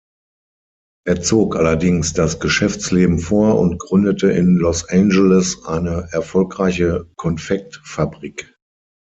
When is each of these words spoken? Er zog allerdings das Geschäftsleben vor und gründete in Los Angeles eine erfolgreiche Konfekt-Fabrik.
Er 1.05 1.21
zog 1.21 1.55
allerdings 1.55 2.13
das 2.13 2.39
Geschäftsleben 2.39 3.19
vor 3.19 3.59
und 3.59 3.77
gründete 3.77 4.31
in 4.31 4.55
Los 4.55 4.89
Angeles 4.89 5.63
eine 5.65 6.07
erfolgreiche 6.11 7.07
Konfekt-Fabrik. 7.17 8.51